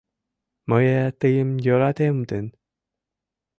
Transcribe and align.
Мые 0.69 0.99
тыйым 1.19 1.49
йӧратем 1.65 2.17
тын 2.29 2.45